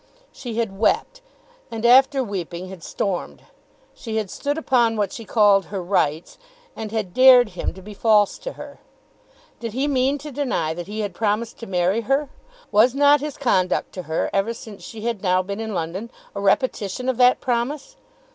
[0.31, 1.21] She had wept,
[1.69, 3.43] and after weeping had stormed.
[3.93, 6.39] She had stood upon what she called her rights,
[6.75, 8.79] and had dared him to be false to her.
[9.59, 12.29] Did he mean to deny that he had promised to marry her?
[12.71, 16.41] Was not his conduct to her, ever since she had now been in London, a
[16.41, 17.95] repetition of that promise?